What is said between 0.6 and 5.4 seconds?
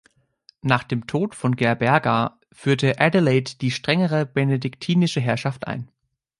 Nach dem Tod von Gerberga führte Adelaide die strengere benediktinische